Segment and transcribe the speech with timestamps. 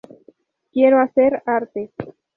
[0.71, 1.91] Quiero hacer arte".